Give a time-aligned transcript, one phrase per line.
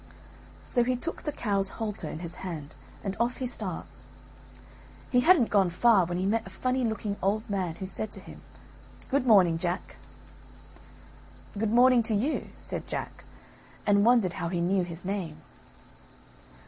[0.63, 4.11] So he took the cow's halter in his hand, and off he starts.
[5.11, 8.19] He hadn't gone far when he met a funny looking old man who said to
[8.19, 8.41] him:
[9.11, 9.97] "Good morning, Jack."
[11.55, 13.25] "Good morning to you," said Jack,
[13.85, 15.39] and wondered how he knew his name.